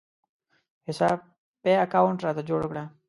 حساب 0.89 1.17
پې 1.61 1.71
اکاونټ 1.85 2.17
راته 2.25 2.41
جوړ 2.49 2.61
کړه 2.71 2.83